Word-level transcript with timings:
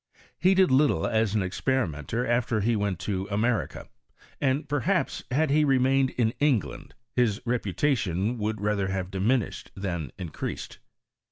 He 0.39 0.55
did 0.55 0.71
little 0.71 1.05
as 1.05 1.35
an 1.35 1.43
experimenter 1.43 2.25
after 2.25 2.59
he 2.61 2.75
went 2.75 2.97
to 3.01 3.27
America; 3.29 3.87
and, 4.41 4.67
perhaps, 4.67 5.23
had 5.29 5.51
he 5.51 5.63
remained 5.63 6.09
in 6.17 6.31
England, 6.39 6.95
his 7.15 7.39
repu 7.41 7.71
tation 7.75 8.37
would 8.37 8.61
rather 8.61 8.87
have 8.87 9.11
diminished 9.11 9.69
than 9.75 10.11
increased. 10.17 10.79